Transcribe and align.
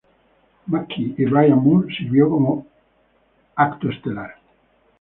McKee 0.67 1.13
y 1.19 1.25
Brian 1.29 1.59
Moore 1.59 1.93
sirvió 1.95 2.27
como 2.27 2.65
evento 3.55 3.89
estelar. 3.91 4.33